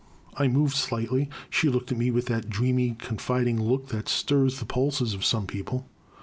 [0.35, 1.29] I moved slightly.
[1.51, 5.45] She looked at me with that dreamy confiding look that stirs the pulses of some
[5.45, 5.87] people.